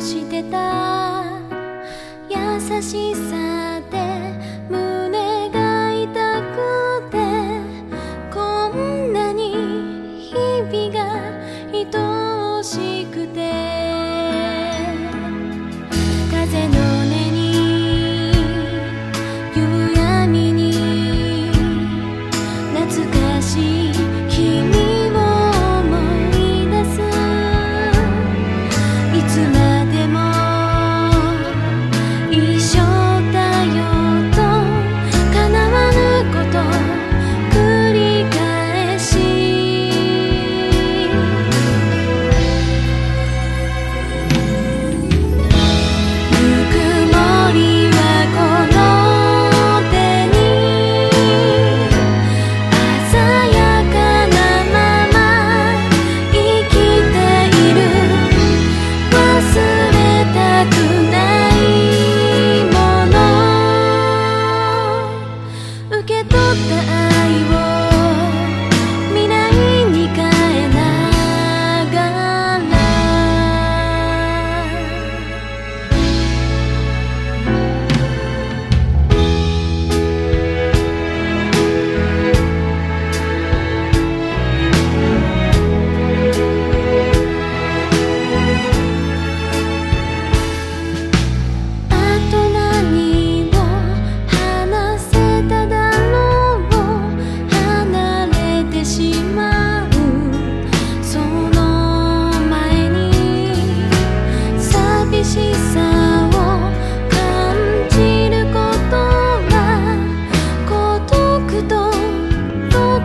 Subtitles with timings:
[0.00, 1.22] してた。
[2.28, 3.39] 優しさ
[66.10, 66.99] け取った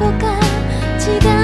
[0.00, 0.40] こか
[0.98, 1.39] 違う